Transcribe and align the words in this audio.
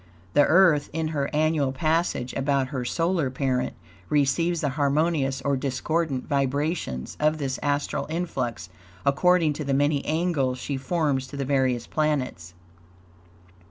The 0.33 0.45
Earth, 0.47 0.89
in 0.93 1.09
her 1.09 1.29
annual 1.31 1.71
passage 1.71 2.33
about 2.33 2.69
her 2.69 2.83
solar 2.83 3.29
parent, 3.29 3.75
receives 4.09 4.61
the 4.61 4.69
harmonious 4.69 5.41
or 5.43 5.55
discordant 5.55 6.25
vibrations 6.27 7.15
of 7.19 7.37
this 7.37 7.59
astral 7.61 8.07
influx 8.09 8.69
according 9.05 9.53
to 9.53 9.63
the 9.63 9.75
many 9.75 10.03
angles 10.05 10.57
she 10.57 10.75
forms 10.75 11.27
to 11.27 11.37
the 11.37 11.45
various 11.45 11.85
planets. 11.85 12.55